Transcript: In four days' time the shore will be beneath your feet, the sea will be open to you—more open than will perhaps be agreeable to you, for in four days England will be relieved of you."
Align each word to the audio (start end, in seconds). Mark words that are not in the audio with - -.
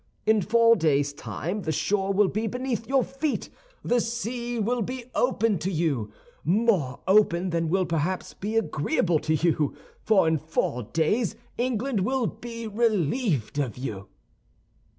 In 0.25 0.41
four 0.41 0.75
days' 0.75 1.13
time 1.13 1.61
the 1.61 1.71
shore 1.71 2.11
will 2.11 2.27
be 2.27 2.47
beneath 2.47 2.87
your 2.87 3.03
feet, 3.03 3.51
the 3.83 3.99
sea 4.01 4.57
will 4.57 4.81
be 4.81 5.03
open 5.13 5.59
to 5.59 5.69
you—more 5.71 7.01
open 7.07 7.51
than 7.51 7.69
will 7.69 7.85
perhaps 7.85 8.33
be 8.33 8.57
agreeable 8.57 9.19
to 9.19 9.35
you, 9.35 9.75
for 10.03 10.27
in 10.27 10.39
four 10.39 10.81
days 10.81 11.35
England 11.59 11.99
will 11.99 12.25
be 12.25 12.65
relieved 12.65 13.59
of 13.59 13.77
you." 13.77 14.07